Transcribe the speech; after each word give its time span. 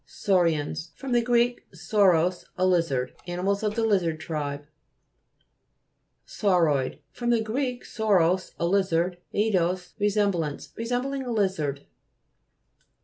SAU'RIANS 0.07 0.93
fr. 0.95 1.09
gr. 1.19 1.61
sauros, 1.75 2.45
a 2.57 2.65
lizard. 2.65 3.13
Animals 3.27 3.61
of 3.61 3.75
the 3.75 3.83
lizard 3.83 4.19
tribe. 4.19 4.65
SAUROID 6.25 6.97
fr. 7.11 7.25
gr. 7.27 7.83
sauros, 7.83 8.55
a 8.57 8.65
lizard, 8.65 9.19
ez 9.31 9.53
dos, 9.53 9.93
resemblance. 9.99 10.73
Resembling 10.75 11.21
a 11.21 11.31
lizard. 11.31 11.85